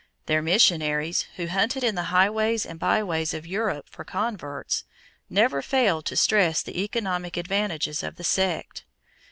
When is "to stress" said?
6.07-6.63